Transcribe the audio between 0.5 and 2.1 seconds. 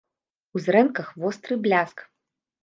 У зрэнках востры бляск.